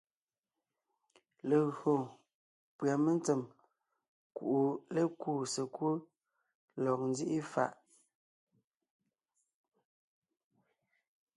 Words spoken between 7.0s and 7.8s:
nzíʼi fàʼ,